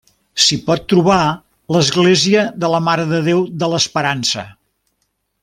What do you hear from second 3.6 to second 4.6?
de l'Esperança.